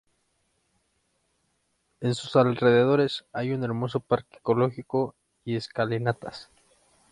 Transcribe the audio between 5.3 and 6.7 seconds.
y escalinatas.